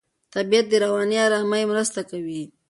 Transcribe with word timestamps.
طبیعت 0.35 0.65
د 0.69 0.73
رواني 0.83 1.17
آرامۍ 1.27 1.63
مرسته 1.71 2.01
کوي. 2.09 2.43